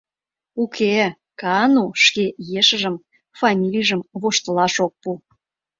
[0.61, 0.91] Уке,
[1.39, 2.25] Каану шке
[2.59, 5.11] ешыжым-фамилийжым воштылаш ок пу.